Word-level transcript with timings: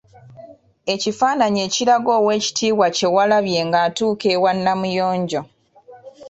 Ekifaananyi 0.93 1.59
ekiraga 1.67 2.11
Oweekitiibwa 2.19 2.87
Kyewalabye 2.95 3.59
nga 3.67 3.79
atuuka 3.87 4.25
ewa 4.35 4.51
Namuyonjo. 4.63 5.41